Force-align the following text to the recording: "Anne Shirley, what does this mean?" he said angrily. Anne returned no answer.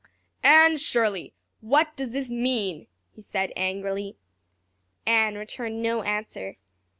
"Anne 0.41 0.77
Shirley, 0.77 1.31
what 1.59 1.95
does 1.95 2.09
this 2.09 2.31
mean?" 2.31 2.87
he 3.15 3.21
said 3.21 3.53
angrily. 3.55 4.17
Anne 5.05 5.35
returned 5.35 5.79
no 5.83 6.01
answer. 6.01 6.57